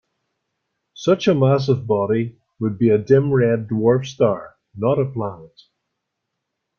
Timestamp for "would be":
2.59-2.89